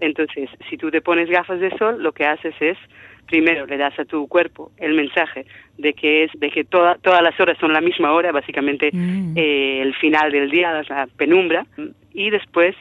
Entonces, 0.00 0.48
si 0.70 0.78
tú 0.78 0.90
te 0.90 1.02
pones 1.02 1.28
gafas 1.28 1.60
de 1.60 1.76
sol, 1.76 2.02
lo 2.02 2.12
que 2.12 2.24
haces 2.24 2.54
es 2.60 2.78
primero 3.26 3.66
le 3.66 3.76
das 3.76 3.98
a 3.98 4.04
tu 4.04 4.26
cuerpo 4.28 4.70
el 4.76 4.94
mensaje 4.94 5.46
de 5.78 5.92
que 5.94 6.24
es 6.24 6.30
de 6.34 6.50
que 6.50 6.64
todas 6.64 7.22
las 7.22 7.38
horas 7.40 7.58
son 7.58 7.72
la 7.72 7.80
misma 7.80 8.12
hora 8.12 8.32
básicamente 8.32 8.90
mm. 8.92 9.36
eh, 9.36 9.82
el 9.82 9.94
final 9.94 10.30
del 10.30 10.50
día 10.50 10.82
la 10.88 11.06
penumbra 11.16 11.66
y 12.12 12.30
después 12.30 12.76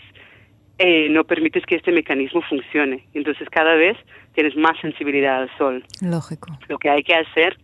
eh, 0.77 1.07
no 1.09 1.23
permites 1.23 1.65
que 1.65 1.75
este 1.75 1.91
mecanismo 1.91 2.41
funcione 2.41 3.05
entonces 3.13 3.50
cada 3.50 3.75
vez 3.75 3.97
tienes 4.33 4.55
más 4.55 4.79
sensibilidad 4.81 5.43
al 5.43 5.57
sol 5.57 5.83
lógico 6.01 6.50
lo 6.67 6.77
que 6.77 6.89
hay 6.89 7.03
que 7.03 7.15
hacer 7.15 7.57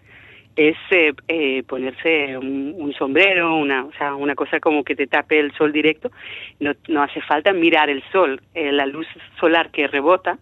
es 0.60 0.76
eh, 0.92 1.14
eh, 1.30 1.64
ponerse 1.64 2.38
un, 2.38 2.94
sombrero, 2.98 3.56
una, 3.56 3.86
o 3.86 3.94
sea, 3.94 4.16
una 4.16 4.36
cosa 4.36 4.60
como 4.60 4.84
que 4.84 4.94
te 4.94 5.08
tape 5.08 5.40
el 5.40 5.54
sol 5.54 5.72
directo. 5.72 6.12
No, 6.60 6.74
no 6.90 7.02
hace 7.02 7.22
falta 7.22 7.54
mirar 7.54 7.90
el 7.90 8.04
sol. 8.12 8.42
Eh, 8.54 8.72
la 8.74 8.86
luz 8.86 9.08
solar 9.40 9.72
que 9.72 9.88
rebota 9.88 10.38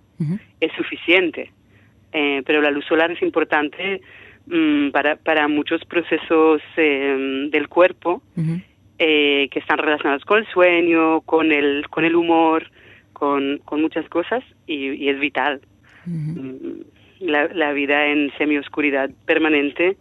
es 0.60 0.72
suficiente. 0.76 1.52
Pero 2.12 2.62
la 2.62 2.72
luz 2.72 2.86
solar 2.86 3.12
es 3.12 3.22
importante 3.22 4.02
mm, 4.48 4.90
para, 4.90 5.16
para 5.18 5.48
muchos 5.48 5.84
procesos 5.86 6.62
del 6.76 7.68
cuerpo 7.70 8.22
que 8.98 9.50
están 9.54 9.78
relacionados 9.78 10.26
con 10.26 10.40
el 10.40 10.48
sueño, 10.48 11.22
con 11.22 11.52
el, 11.52 11.88
con 11.90 12.06
el 12.06 12.16
humor, 12.16 12.72
con, 13.18 13.60
con 13.66 13.82
muchas 13.82 14.08
cosas 14.10 14.44
y, 14.68 15.10
es 15.10 15.20
vital. 15.20 15.62
Mm, 16.06 16.82
la, 17.20 17.48
la, 17.48 17.74
vida 17.74 18.06
en 18.06 18.32
semioscuridad 18.38 19.10
permanente 19.26 19.98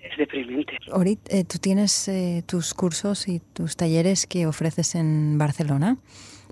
es 0.00 0.16
deprimente. 0.16 0.78
Orit, 0.92 1.18
eh, 1.28 1.44
tú 1.44 1.58
tienes 1.58 2.06
eh, 2.08 2.42
tus 2.46 2.74
cursos 2.74 3.28
y 3.28 3.40
tus 3.40 3.76
talleres 3.76 4.26
que 4.26 4.46
ofreces 4.46 4.94
en 4.94 5.36
Barcelona, 5.36 5.96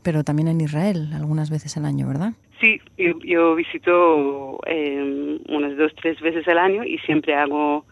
pero 0.02 0.24
también 0.24 0.48
en 0.48 0.60
Israel, 0.60 1.12
algunas 1.14 1.50
veces 1.50 1.76
al 1.76 1.84
año, 1.84 2.08
¿verdad? 2.08 2.32
Sí, 2.60 2.80
yo, 2.96 3.54
visito 3.54 4.58
eh, 4.66 5.38
unas 5.48 5.76
dos, 5.76 5.92
tres 6.00 6.20
veces 6.20 6.46
al 6.48 6.58
año 6.58 6.84
y 6.84 6.98
siempre 6.98 7.34
hago 7.34 7.84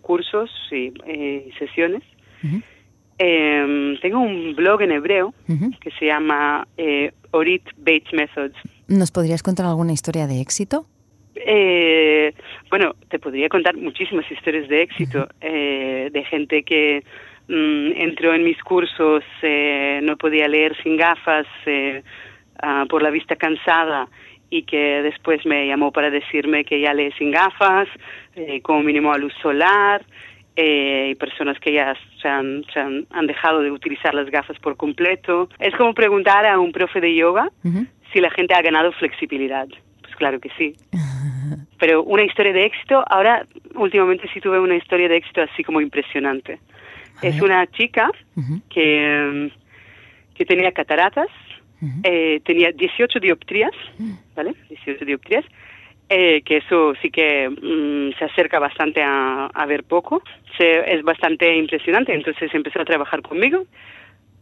cursos 0.00 0.50
y 0.70 0.92
sesiones. 1.58 2.02
tengo 3.18 4.20
un 4.20 4.54
blog 4.56 4.80
en 4.82 4.92
hebreo 4.92 5.34
que 5.80 5.90
se 5.98 6.06
llama 6.06 6.66
Orit 7.32 7.64
Bates 7.76 8.12
Methods. 8.12 8.56
¿Nos 8.88 9.10
podrías 9.10 9.42
contar 9.42 9.66
alguna 9.66 9.92
historia 9.92 10.26
de 10.26 10.40
éxito? 10.40 10.86
Eh, 11.34 12.34
bueno, 12.70 12.94
te 13.08 13.18
podría 13.18 13.48
contar 13.48 13.76
muchísimas 13.76 14.30
historias 14.30 14.68
de 14.68 14.82
éxito, 14.82 15.28
eh, 15.40 16.10
de 16.12 16.24
gente 16.24 16.62
que 16.62 17.04
mm, 17.48 17.92
entró 17.96 18.34
en 18.34 18.44
mis 18.44 18.60
cursos, 18.62 19.22
eh, 19.42 20.00
no 20.02 20.16
podía 20.16 20.48
leer 20.48 20.76
sin 20.82 20.96
gafas, 20.96 21.46
eh, 21.66 22.02
ah, 22.62 22.84
por 22.88 23.02
la 23.02 23.10
vista 23.10 23.36
cansada, 23.36 24.08
y 24.50 24.64
que 24.64 25.02
después 25.02 25.46
me 25.46 25.66
llamó 25.66 25.92
para 25.92 26.10
decirme 26.10 26.64
que 26.64 26.80
ya 26.80 26.92
lee 26.92 27.12
sin 27.16 27.30
gafas, 27.30 27.88
eh, 28.34 28.60
como 28.62 28.82
mínimo 28.82 29.12
a 29.12 29.18
luz 29.18 29.32
solar, 29.40 30.04
eh, 30.56 31.10
y 31.12 31.14
personas 31.14 31.58
que 31.60 31.72
ya 31.72 31.96
se 32.20 32.28
han, 32.28 32.64
se 32.72 32.80
han, 32.80 33.26
dejado 33.26 33.60
de 33.60 33.70
utilizar 33.70 34.12
las 34.12 34.28
gafas 34.28 34.58
por 34.58 34.76
completo. 34.76 35.48
Es 35.60 35.74
como 35.76 35.94
preguntar 35.94 36.44
a 36.44 36.58
un 36.58 36.72
profe 36.72 37.00
de 37.00 37.14
yoga 37.14 37.48
si 38.12 38.20
la 38.20 38.30
gente 38.30 38.54
ha 38.54 38.60
ganado 38.60 38.90
flexibilidad. 38.92 39.68
Pues 40.02 40.16
claro 40.16 40.40
que 40.40 40.50
sí. 40.58 40.74
Pero 41.78 42.02
una 42.02 42.24
historia 42.24 42.52
de 42.52 42.64
éxito, 42.64 43.02
ahora 43.08 43.46
últimamente 43.74 44.28
sí 44.34 44.40
tuve 44.40 44.58
una 44.58 44.74
historia 44.76 45.08
de 45.08 45.16
éxito 45.16 45.40
así 45.42 45.62
como 45.62 45.80
impresionante. 45.80 46.58
Es 47.22 47.40
una 47.40 47.66
chica 47.66 48.10
que, 48.70 49.50
que 50.34 50.44
tenía 50.46 50.72
cataratas, 50.72 51.28
eh, 52.02 52.40
tenía 52.44 52.72
18 52.72 53.20
dioptrías, 53.20 53.72
¿vale? 54.34 54.54
18 54.68 55.04
dioptrías, 55.04 55.44
eh, 56.08 56.42
que 56.42 56.58
eso 56.58 56.94
sí 57.00 57.10
que 57.10 57.48
mm, 57.48 58.18
se 58.18 58.24
acerca 58.24 58.58
bastante 58.58 59.02
a, 59.02 59.46
a 59.46 59.66
ver 59.66 59.84
poco. 59.84 60.22
Se, 60.58 60.94
es 60.94 61.02
bastante 61.02 61.56
impresionante, 61.56 62.12
entonces 62.12 62.52
empezó 62.54 62.80
a 62.80 62.84
trabajar 62.84 63.22
conmigo. 63.22 63.64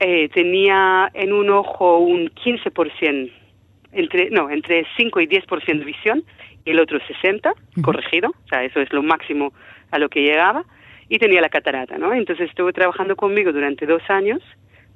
Eh, 0.00 0.28
tenía 0.28 1.10
en 1.14 1.32
un 1.32 1.50
ojo 1.50 1.98
un 1.98 2.30
15% 2.30 3.32
entre, 3.92 4.30
no, 4.30 4.50
entre 4.50 4.86
5 4.96 5.20
y 5.20 5.26
10% 5.26 5.78
de 5.78 5.84
visión 5.84 6.24
y 6.64 6.70
el 6.70 6.80
otro 6.80 6.98
60, 7.06 7.52
corregido, 7.82 8.30
o 8.30 8.48
sea, 8.48 8.64
eso 8.64 8.80
es 8.80 8.92
lo 8.92 9.02
máximo 9.02 9.52
a 9.90 9.98
lo 9.98 10.08
que 10.08 10.22
llegaba, 10.22 10.64
y 11.08 11.18
tenía 11.18 11.40
la 11.40 11.48
catarata, 11.48 11.96
¿no? 11.96 12.12
Entonces 12.12 12.50
estuvo 12.50 12.72
trabajando 12.72 13.16
conmigo 13.16 13.52
durante 13.52 13.86
dos 13.86 14.02
años, 14.08 14.40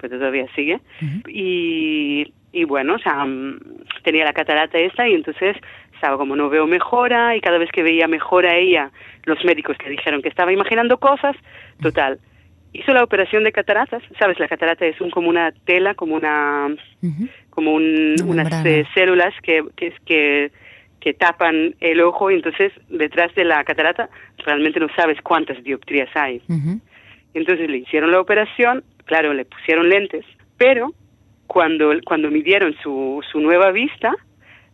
pues 0.02 0.10
todavía 0.10 0.46
sigue, 0.56 0.80
y, 1.28 2.32
y 2.52 2.64
bueno, 2.64 2.96
o 2.96 2.98
sea, 2.98 3.24
mm, 3.24 3.60
tenía 4.02 4.24
la 4.24 4.32
catarata 4.32 4.78
esta 4.78 5.08
y 5.08 5.14
entonces 5.14 5.56
estaba 5.94 6.18
como 6.18 6.34
no 6.34 6.48
veo 6.48 6.66
mejora 6.66 7.36
y 7.36 7.40
cada 7.40 7.58
vez 7.58 7.70
que 7.70 7.84
veía 7.84 8.08
mejora 8.08 8.56
ella, 8.56 8.90
los 9.24 9.44
médicos 9.44 9.76
le 9.84 9.90
dijeron 9.90 10.20
que 10.20 10.28
estaba 10.28 10.52
imaginando 10.52 10.98
cosas, 10.98 11.36
total, 11.80 12.18
hizo 12.72 12.92
la 12.92 13.04
operación 13.04 13.44
de 13.44 13.52
cataratas, 13.52 14.02
sabes, 14.18 14.40
la 14.40 14.48
catarata 14.48 14.84
es 14.84 15.00
un, 15.00 15.10
como 15.10 15.28
una 15.28 15.52
tela, 15.64 15.94
como 15.94 16.16
una, 16.16 16.74
como 17.50 17.74
un, 17.74 18.16
unas 18.26 18.66
eh, 18.66 18.84
células 18.94 19.32
que, 19.42 19.62
que, 19.76 19.92
que, 20.04 20.50
que 20.98 21.14
tapan 21.14 21.76
el 21.78 22.00
ojo 22.00 22.32
y 22.32 22.34
entonces 22.34 22.72
detrás 22.88 23.32
de 23.34 23.44
la 23.44 23.62
catarata 23.62 24.08
realmente 24.44 24.80
no 24.80 24.88
sabes 24.96 25.20
cuántas 25.22 25.62
dioptrías 25.62 26.08
hay. 26.16 26.42
Entonces 27.34 27.70
le 27.70 27.78
hicieron 27.78 28.10
la 28.10 28.20
operación, 28.20 28.84
claro, 29.12 29.34
le 29.34 29.44
pusieron 29.44 29.90
lentes, 29.90 30.24
pero 30.56 30.94
cuando, 31.46 31.92
cuando 32.02 32.30
midieron 32.30 32.74
su, 32.82 33.22
su 33.30 33.40
nueva 33.40 33.70
vista, 33.70 34.14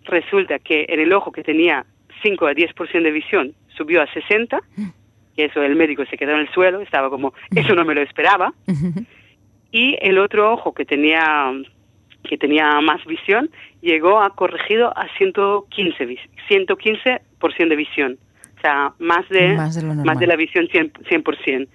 resulta 0.04 0.60
que 0.60 0.86
en 0.88 1.00
el 1.00 1.12
ojo 1.12 1.32
que 1.32 1.42
tenía 1.42 1.84
5 2.22 2.46
a 2.46 2.52
10% 2.52 3.02
de 3.02 3.10
visión 3.10 3.52
subió 3.76 4.00
a 4.00 4.06
60 4.06 4.60
que 5.34 5.46
eso 5.46 5.60
el 5.60 5.74
médico 5.74 6.04
se 6.06 6.16
quedó 6.16 6.34
en 6.34 6.40
el 6.40 6.50
suelo, 6.50 6.80
estaba 6.80 7.10
como, 7.10 7.34
eso 7.54 7.74
no 7.74 7.84
me 7.84 7.96
lo 7.96 8.02
esperaba. 8.02 8.52
Y 9.72 9.96
el 10.00 10.18
otro 10.18 10.52
ojo 10.52 10.72
que 10.72 10.84
tenía 10.84 11.52
que 12.22 12.38
tenía 12.38 12.80
más 12.80 13.04
visión 13.06 13.50
llegó 13.80 14.20
a 14.20 14.30
corregido 14.36 14.96
a 14.96 15.08
115 15.16 16.16
115% 16.48 17.68
de 17.68 17.76
visión. 17.76 18.18
O 18.56 18.60
sea, 18.60 18.92
más 19.00 19.28
de 19.28 19.54
más 19.54 19.74
de, 20.18 20.26
la 20.26 20.36
visión 20.36 20.68
100%. 20.68 20.92
100%. 21.08 21.68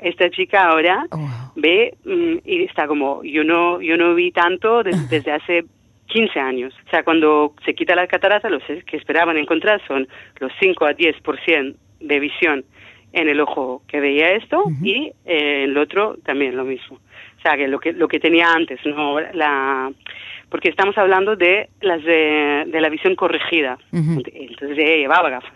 Esta 0.00 0.30
chica 0.30 0.64
ahora 0.64 1.06
oh, 1.10 1.52
ve 1.56 1.94
mm, 2.04 2.36
y 2.44 2.64
está 2.64 2.86
como 2.86 3.22
yo 3.22 3.44
no 3.44 3.80
yo 3.80 3.96
no 3.96 4.14
vi 4.14 4.32
tanto 4.32 4.82
desde 4.82 5.32
hace 5.32 5.64
15 6.06 6.38
años. 6.38 6.74
O 6.86 6.90
sea, 6.90 7.02
cuando 7.02 7.54
se 7.64 7.74
quita 7.74 7.94
la 7.94 8.06
catarata, 8.06 8.48
los 8.48 8.62
que 8.86 8.96
esperaban 8.96 9.36
encontrar 9.36 9.80
son 9.86 10.06
los 10.38 10.52
5 10.60 10.86
a 10.86 10.92
10% 10.92 11.74
de 12.00 12.20
visión 12.20 12.64
en 13.12 13.28
el 13.28 13.40
ojo 13.40 13.82
que 13.86 14.00
veía 14.00 14.32
esto 14.32 14.64
y 14.82 15.12
eh, 15.24 15.64
el 15.64 15.76
otro 15.78 16.16
también 16.24 16.56
lo 16.56 16.64
mismo. 16.64 16.96
O 16.96 17.40
sea, 17.42 17.56
que 17.56 17.68
lo 17.68 17.78
que, 17.78 17.92
lo 17.92 18.08
que 18.08 18.18
tenía 18.18 18.52
antes, 18.52 18.80
¿no? 18.84 19.20
La, 19.20 19.90
porque 20.48 20.68
estamos 20.68 20.96
hablando 20.98 21.36
de 21.36 21.68
las 21.80 22.02
de, 22.02 22.66
la 22.80 22.88
visión 22.88 23.14
corregida. 23.14 23.78
Entonces 23.92 24.78
ella 24.78 24.96
llevaba 24.96 25.30
gafas 25.30 25.52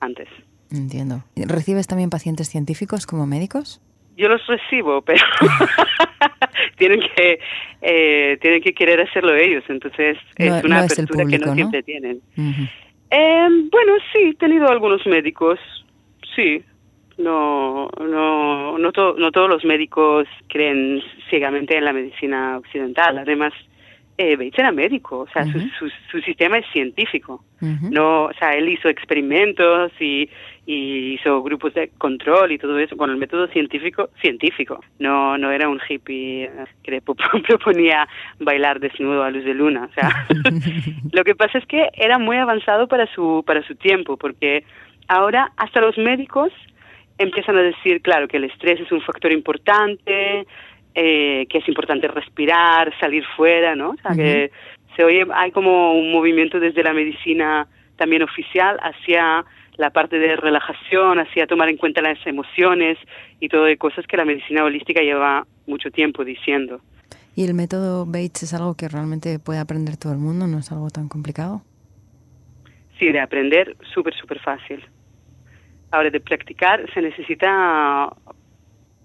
antes. 0.00 0.28
Entiendo. 0.70 1.22
¿Recibes 1.36 1.86
también 1.86 2.10
pacientes 2.10 2.48
científicos 2.48 3.06
como 3.06 3.26
médicos? 3.26 3.80
Yo 4.16 4.28
los 4.28 4.44
recibo, 4.46 5.02
pero 5.02 5.22
tienen 6.78 7.00
que 7.00 7.38
eh, 7.82 8.38
tienen 8.40 8.62
que 8.62 8.72
querer 8.72 9.00
hacerlo 9.00 9.34
ellos. 9.34 9.64
Entonces 9.68 10.16
es 10.36 10.64
una 10.64 10.80
apertura 10.80 11.24
que 11.26 11.38
no, 11.38 11.54
siempre 11.54 11.82
tienen. 11.82 12.20
Eh, 13.10 13.48
bueno, 13.70 13.92
sí, 14.12 14.30
he 14.30 14.34
tenido 14.34 14.68
algunos 14.68 15.06
médicos, 15.06 15.58
sí, 16.34 16.62
no, 17.18 17.88
no, 17.98 18.78
no, 18.78 18.92
no 18.92 19.32
todos 19.32 19.48
los 19.48 19.64
médicos 19.64 20.26
creen 20.48 21.02
ciegamente 21.30 21.76
en 21.76 21.84
la 21.84 21.92
medicina 21.92 22.58
occidental. 22.58 23.18
Además, 23.18 23.52
eh, 24.18 24.36
Bates 24.36 24.58
era 24.58 24.72
médico, 24.72 25.20
o 25.20 25.28
sea, 25.28 25.44
su, 25.44 25.60
su, 26.10 26.20
sistema 26.20 26.58
es 26.58 26.66
científico. 26.72 27.44
No, 27.60 28.24
o 28.24 28.32
sea, 28.34 28.54
él 28.54 28.68
hizo 28.68 28.88
experimentos 28.88 29.92
y, 30.00 30.28
y, 30.66 31.14
hizo 31.14 31.42
grupos 31.42 31.74
de 31.74 31.90
control 31.96 32.52
y 32.52 32.58
todo 32.58 32.78
eso 32.78 32.96
con 32.96 33.10
el 33.10 33.16
método 33.16 33.46
científico, 33.48 34.10
científico. 34.20 34.80
No, 34.98 35.36
no 35.38 35.50
era 35.50 35.68
un 35.68 35.80
hippie 35.86 36.44
eh, 36.44 36.50
que 36.82 37.02
proponía 37.46 38.08
bailar 38.40 38.80
desnudo 38.80 39.22
a 39.22 39.30
luz 39.30 39.44
de 39.44 39.54
luna. 39.54 39.88
O 39.90 39.92
sea, 39.94 40.26
lo 41.12 41.24
que 41.24 41.34
pasa 41.34 41.58
es 41.58 41.66
que 41.66 41.88
era 41.94 42.18
muy 42.18 42.36
avanzado 42.36 42.88
para 42.88 43.06
su, 43.14 43.42
para 43.46 43.62
su 43.66 43.74
tiempo, 43.74 44.16
porque 44.16 44.64
ahora 45.08 45.52
hasta 45.56 45.80
los 45.80 45.96
médicos 45.98 46.52
empiezan 47.18 47.56
a 47.56 47.62
decir, 47.62 48.02
claro, 48.02 48.28
que 48.28 48.36
el 48.36 48.44
estrés 48.44 48.80
es 48.80 48.92
un 48.92 49.00
factor 49.00 49.32
importante, 49.32 50.46
eh, 50.98 51.46
que 51.50 51.58
es 51.58 51.68
importante 51.68 52.08
respirar, 52.08 52.90
salir 52.98 53.22
fuera, 53.36 53.76
¿no? 53.76 53.90
O 53.90 53.96
sea, 53.96 54.16
que 54.16 54.50
se 54.96 55.04
oye, 55.04 55.26
hay 55.34 55.50
como 55.50 55.92
un 55.92 56.10
movimiento 56.10 56.58
desde 56.58 56.82
la 56.82 56.94
medicina 56.94 57.66
también 57.96 58.22
oficial 58.22 58.78
hacia 58.80 59.44
la 59.76 59.90
parte 59.90 60.18
de 60.18 60.36
relajación, 60.36 61.18
hacia 61.18 61.46
tomar 61.46 61.68
en 61.68 61.76
cuenta 61.76 62.00
las 62.00 62.18
emociones 62.26 62.96
y 63.40 63.50
todo 63.50 63.64
de 63.64 63.76
cosas 63.76 64.06
que 64.06 64.16
la 64.16 64.24
medicina 64.24 64.64
holística 64.64 65.02
lleva 65.02 65.46
mucho 65.66 65.90
tiempo 65.90 66.24
diciendo. 66.24 66.80
¿Y 67.34 67.44
el 67.44 67.52
método 67.52 68.06
Bates 68.06 68.44
es 68.44 68.54
algo 68.54 68.74
que 68.74 68.88
realmente 68.88 69.38
puede 69.38 69.58
aprender 69.58 69.98
todo 69.98 70.14
el 70.14 70.18
mundo? 70.18 70.46
¿No 70.46 70.58
es 70.58 70.72
algo 70.72 70.88
tan 70.88 71.08
complicado? 71.08 71.60
Sí, 72.98 73.12
de 73.12 73.20
aprender 73.20 73.76
súper, 73.92 74.14
súper 74.14 74.40
fácil. 74.40 74.82
Ahora, 75.90 76.08
de 76.08 76.20
practicar 76.20 76.90
se 76.94 77.02
necesita 77.02 78.08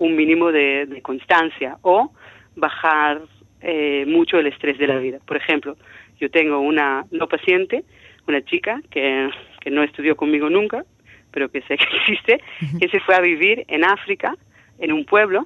un 0.01 0.15
mínimo 0.15 0.51
de, 0.51 0.99
constancia 1.03 1.77
o 1.83 2.11
bajar 2.55 3.21
eh, 3.61 4.03
mucho 4.07 4.39
el 4.39 4.47
estrés 4.47 4.77
de 4.79 4.87
la 4.87 4.97
vida. 4.97 5.19
Por 5.25 5.37
ejemplo, 5.37 5.77
yo 6.19 6.29
tengo 6.31 6.59
una 6.59 7.05
no 7.11 7.27
paciente, 7.27 7.83
una 8.27 8.41
chica 8.43 8.81
que, 8.89 9.29
que 9.59 9.69
no 9.69 9.83
estudió 9.83 10.15
conmigo 10.15 10.49
nunca, 10.49 10.83
pero 11.29 11.49
que 11.49 11.61
sé 11.61 11.77
que 11.81 11.97
existe, 11.97 12.41
que 12.79 12.89
se 12.89 12.99
fue 12.99 13.15
a 13.15 13.21
vivir 13.21 13.63
en 13.67 13.85
África, 13.85 14.35
en 14.79 14.91
un 14.91 15.05
pueblo. 15.05 15.45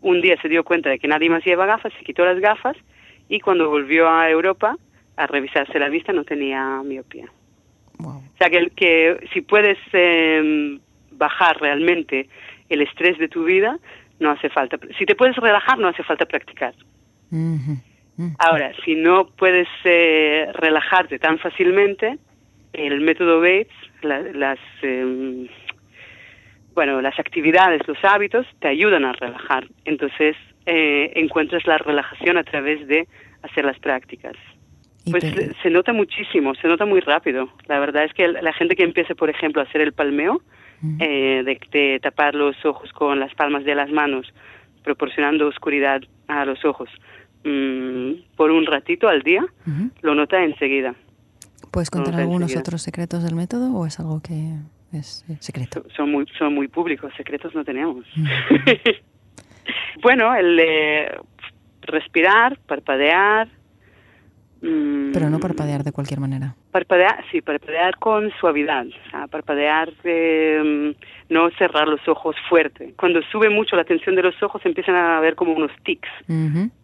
Un 0.00 0.20
día 0.20 0.36
se 0.42 0.48
dio 0.48 0.64
cuenta 0.64 0.90
de 0.90 0.98
que 0.98 1.06
nadie 1.06 1.30
más 1.30 1.44
lleva 1.44 1.64
gafas, 1.66 1.92
se 1.98 2.04
quitó 2.04 2.24
las 2.24 2.40
gafas 2.40 2.76
y 3.28 3.38
cuando 3.38 3.70
volvió 3.70 4.08
a 4.08 4.28
Europa 4.28 4.76
a 5.16 5.26
revisarse 5.28 5.78
la 5.78 5.88
vista 5.88 6.12
no 6.12 6.24
tenía 6.24 6.82
miopía. 6.84 7.26
O 8.00 8.22
sea 8.38 8.50
que, 8.50 8.70
que 8.74 9.28
si 9.32 9.40
puedes 9.40 9.78
em, 9.92 10.80
bajar 11.12 11.60
realmente 11.60 12.28
el 12.68 12.82
estrés 12.82 13.18
de 13.18 13.28
tu 13.28 13.44
vida, 13.44 13.78
no 14.20 14.30
hace 14.30 14.48
falta. 14.48 14.78
Si 14.98 15.06
te 15.06 15.14
puedes 15.14 15.36
relajar, 15.36 15.78
no 15.78 15.88
hace 15.88 16.02
falta 16.02 16.26
practicar. 16.26 16.74
Ahora, 18.38 18.72
si 18.84 18.94
no 18.94 19.28
puedes 19.28 19.68
eh, 19.84 20.48
relajarte 20.54 21.18
tan 21.18 21.38
fácilmente, 21.38 22.18
el 22.72 23.00
método 23.00 23.40
Bates, 23.40 23.68
las 24.02 24.58
em, 24.82 25.48
bueno, 26.74 27.00
las 27.02 27.18
actividades, 27.18 27.82
los 27.88 27.98
hábitos 28.04 28.46
te 28.60 28.68
ayudan 28.68 29.04
a 29.04 29.12
relajar. 29.12 29.66
Entonces 29.84 30.36
eh, 30.64 31.12
encuentras 31.16 31.66
la 31.66 31.78
relajación 31.78 32.38
a 32.38 32.44
través 32.44 32.86
de 32.86 33.08
hacer 33.42 33.64
las 33.64 33.78
prácticas. 33.80 34.36
Pues 35.10 35.24
se 35.62 35.70
nota 35.70 35.92
muchísimo, 35.92 36.54
se 36.54 36.68
nota 36.68 36.84
muy 36.84 37.00
rápido. 37.00 37.48
La 37.66 37.80
verdad 37.80 38.04
es 38.04 38.12
que 38.12 38.28
la 38.28 38.52
gente 38.52 38.76
que 38.76 38.84
empiece, 38.84 39.14
por 39.14 39.30
ejemplo, 39.30 39.60
a 39.60 39.64
hacer 39.64 39.80
el 39.80 39.92
palmeo, 39.92 40.40
eh, 41.00 41.42
de, 41.44 42.00
tapar 42.00 42.34
los 42.34 42.56
ojos 42.64 42.92
con 42.92 43.18
las 43.18 43.34
palmas 43.34 43.64
de 43.64 43.74
las 43.74 43.90
manos, 43.90 44.32
proporcionando 44.84 45.46
oscuridad 45.46 46.00
a 46.28 46.44
los 46.44 46.64
ojos, 46.64 46.88
mm, 47.44 48.36
por 48.36 48.50
un 48.50 48.66
ratito 48.66 49.08
al 49.08 49.22
día, 49.22 49.44
lo 50.02 50.14
nota 50.14 50.42
enseguida. 50.42 50.94
¿Puedes 51.70 51.90
contar 51.90 52.14
algunos 52.14 52.56
otros 52.56 52.82
secretos 52.82 53.22
del 53.22 53.34
método 53.34 53.72
o 53.72 53.86
es 53.86 54.00
algo 54.00 54.20
que 54.20 54.54
es 54.92 55.24
eh, 55.28 55.36
secreto? 55.40 55.84
Son 55.96 56.10
muy, 56.10 56.26
son 56.38 56.54
muy 56.54 56.68
públicos, 56.68 57.12
secretos 57.16 57.54
no 57.54 57.64
tenemos. 57.64 58.06
bueno, 60.02 60.34
el 60.34 60.60
respirar, 61.82 62.58
parpadear, 62.66 63.48
Mm. 64.60 65.12
Pero 65.12 65.30
no 65.30 65.38
parpadear 65.38 65.84
de 65.84 65.92
cualquier 65.92 66.20
manera. 66.20 66.54
Parpadear, 66.70 67.24
sí, 67.30 67.40
parpadear 67.40 67.96
con 67.96 68.30
suavidad, 68.40 68.86
o 68.86 69.10
sea, 69.10 69.26
parpadear, 69.26 69.90
eh, 70.04 70.94
no 71.30 71.50
cerrar 71.52 71.88
los 71.88 72.06
ojos 72.06 72.36
fuerte. 72.48 72.92
Cuando 72.98 73.22
sube 73.22 73.48
mucho 73.48 73.74
la 73.74 73.84
tensión 73.84 74.14
de 74.16 74.22
los 74.22 74.42
ojos 74.42 74.60
empiezan 74.66 74.94
a 74.94 75.18
ver 75.20 75.34
como 75.34 75.54
unos 75.54 75.70
tics, 75.84 76.10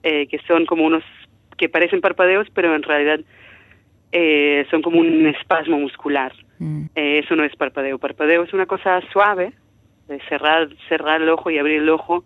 eh, 0.02 0.26
que 0.26 0.38
son 0.46 0.64
como 0.64 0.84
unos, 0.84 1.04
que 1.58 1.68
parecen 1.68 2.00
parpadeos, 2.00 2.48
pero 2.54 2.74
en 2.74 2.82
realidad 2.82 3.20
eh, 4.12 4.66
son 4.70 4.80
como 4.80 5.00
un 5.00 5.26
espasmo 5.26 5.78
muscular. 5.78 6.32
Mm. 6.58 6.86
eso 6.94 7.34
no 7.36 7.44
es 7.44 7.54
parpadeo. 7.56 7.98
Parpadeo 7.98 8.44
es 8.44 8.54
una 8.54 8.64
cosa 8.64 9.00
suave, 9.12 9.52
de 10.08 10.20
cerrar, 10.28 10.68
cerrar 10.88 11.20
el 11.20 11.28
ojo 11.28 11.50
y 11.50 11.58
abrir 11.58 11.82
el 11.82 11.90
ojo 11.90 12.24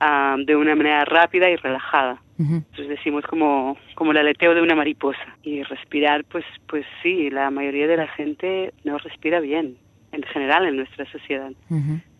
de 0.00 0.56
una 0.56 0.74
manera 0.74 1.04
rápida 1.04 1.50
y 1.50 1.56
relajada. 1.56 2.20
Entonces 2.38 2.88
decimos 2.88 3.24
como, 3.24 3.76
como 3.96 4.12
el 4.12 4.18
aleteo 4.18 4.54
de 4.54 4.62
una 4.62 4.76
mariposa. 4.76 5.36
Y 5.42 5.62
respirar, 5.64 6.24
pues, 6.24 6.44
pues 6.68 6.86
sí, 7.02 7.30
la 7.30 7.50
mayoría 7.50 7.88
de 7.88 7.96
la 7.96 8.06
gente 8.06 8.72
no 8.84 8.98
respira 8.98 9.40
bien, 9.40 9.76
en 10.12 10.22
general 10.22 10.66
en 10.66 10.76
nuestra 10.76 11.04
sociedad. 11.10 11.50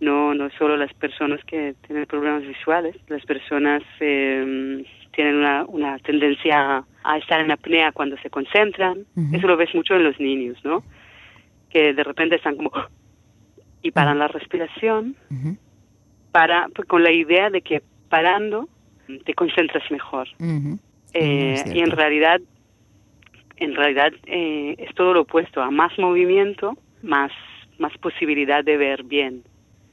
No, 0.01 0.35
no 0.35 0.51
solo 0.59 0.77
las 0.77 0.93
personas 0.95 1.41
que 1.45 1.75
tienen 1.87 2.07
problemas 2.07 2.43
visuales, 2.43 2.97
las 3.09 3.25
personas 3.25 3.83
eh, 4.01 4.85
tienen 5.13 5.37
una, 5.37 5.65
una 5.67 5.99
tendencia 5.99 6.85
a 7.05 7.19
estar 7.19 7.41
en 7.41 7.51
apnea 7.51 7.93
cuando 7.93 8.17
se 8.19 8.31
concentran. 8.31 9.05
Eso 9.33 9.47
lo 9.47 9.57
ves 9.57 9.75
mucho 9.75 9.95
en 9.95 10.05
los 10.05 10.19
niños, 10.19 10.57
¿no? 10.65 10.83
Que 11.71 11.95
de 11.95 12.05
repente 12.05 12.37
están 12.37 12.57
como 12.57 12.73
y 13.83 13.93
paran 13.93 14.19
la 14.19 14.29
respiración 14.29 15.15
para 16.33 16.69
con 16.87 17.03
la 17.03 17.13
idea 17.13 17.51
de 17.51 17.63
que 17.63 17.83
parando 18.09 18.69
te 19.25 19.35
concentras 19.35 19.91
mejor. 19.91 20.29
Eh, 21.15 21.65
y 21.75 21.81
en 21.81 21.91
realidad, 21.91 22.41
en 23.57 23.75
realidad 23.75 24.13
eh, 24.27 24.75
es 24.79 24.95
todo 24.95 25.15
lo 25.15 25.23
opuesto. 25.23 25.63
A 25.63 25.71
más 25.71 25.99
movimiento, 25.99 26.77
más, 27.03 27.33
más 27.79 27.97
posibilidad 27.99 28.65
de 28.65 28.77
ver 28.77 29.05
bien. 29.05 29.43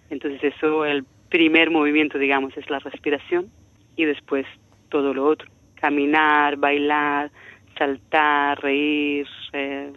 Entonces 0.09 0.53
eso, 0.55 0.85
el 0.85 1.05
primer 1.29 1.71
movimiento, 1.71 2.17
digamos, 2.17 2.55
es 2.57 2.69
la 2.69 2.79
respiración 2.79 3.47
y 3.95 4.05
después 4.05 4.45
todo 4.89 5.13
lo 5.13 5.25
otro. 5.25 5.49
Caminar, 5.75 6.57
bailar, 6.57 7.31
saltar, 7.77 8.61
reír, 8.61 9.27
eh, 9.53 9.91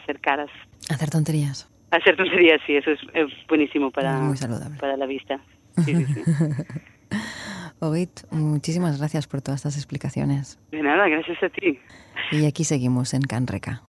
hacer 0.00 0.20
caras. 0.20 0.50
Hacer 0.90 1.10
tonterías. 1.10 1.68
Hacer 1.90 2.16
tonterías, 2.16 2.60
sí, 2.66 2.76
eso 2.76 2.90
es, 2.90 3.30
buenísimo 3.48 3.90
para, 3.90 4.18
para 4.80 4.96
la 4.96 5.06
vista. 5.06 5.40
Sí, 5.84 6.04
sí, 6.06 6.22
Ovid, 7.80 8.08
muchísimas 8.30 8.98
gracias 8.98 9.26
por 9.26 9.42
todas 9.42 9.60
estas 9.60 9.76
explicaciones. 9.76 10.58
De 10.70 10.82
nada, 10.82 11.08
gracias 11.08 11.42
a 11.42 11.48
ti. 11.48 11.80
Y 12.30 12.46
aquí 12.46 12.64
seguimos 12.64 13.12
en 13.12 13.22
Canreca. 13.22 13.82